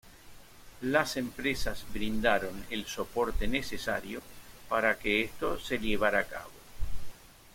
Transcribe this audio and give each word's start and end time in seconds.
Las 0.81 1.15
empresas 1.15 1.85
brindaron 1.93 2.65
el 2.71 2.87
soporte 2.87 3.47
necesario 3.47 4.23
para 4.67 4.97
que 4.97 5.21
esto 5.21 5.59
se 5.59 5.77
llevara 5.77 6.17
a 6.17 6.23
cabo. 6.23 6.49